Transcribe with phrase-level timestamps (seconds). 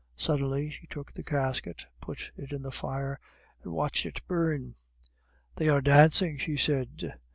[0.17, 3.19] Suddenly she took the casket, put it in the fire,
[3.61, 4.73] and watched it burn.
[5.57, 7.13] "They are dancing," she said.